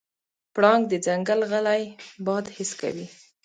[0.53, 1.83] پړانګ د ځنګل غلی
[2.25, 3.07] باد حس کوي.